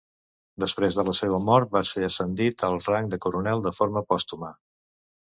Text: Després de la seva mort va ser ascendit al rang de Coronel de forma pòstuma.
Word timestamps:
Després 0.61 0.95
de 0.99 1.03
la 1.09 1.13
seva 1.17 1.39
mort 1.49 1.69
va 1.75 1.81
ser 1.89 2.05
ascendit 2.07 2.65
al 2.69 2.77
rang 2.85 3.11
de 3.11 3.19
Coronel 3.25 3.61
de 3.67 3.73
forma 3.81 4.03
pòstuma. 4.15 4.51